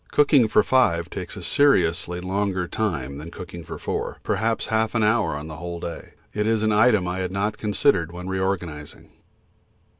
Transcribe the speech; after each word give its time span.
Cooking 0.11 0.47
for 0.47 0.63
five 0.63 1.11
takes 1.11 1.37
a 1.37 1.43
seriously 1.43 2.19
longer 2.19 2.67
time 2.67 3.19
than 3.19 3.29
cooking 3.29 3.63
for 3.63 3.77
four; 3.77 4.17
perhaps 4.23 4.65
half 4.73 4.95
an 4.95 5.03
hour 5.03 5.35
on 5.37 5.45
the 5.45 5.57
whole 5.57 5.79
day. 5.79 6.13
It 6.33 6.47
is 6.47 6.63
an 6.63 6.71
item 6.71 7.07
I 7.07 7.19
had 7.19 7.31
not 7.31 7.59
considered 7.59 8.11
when 8.11 8.27
re 8.27 8.39
organising. 8.39 9.11